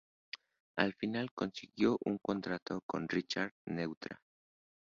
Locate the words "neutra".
3.67-4.19